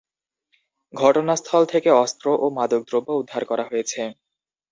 ঘটনাস্থল 0.93 1.61
থেকে 1.65 1.89
অস্ত্র 1.97 2.25
ও 2.35 2.55
মাদকদ্রব্য 2.57 3.09
উদ্ধার 3.13 3.43
করা 3.45 3.63
হয়। 3.67 3.85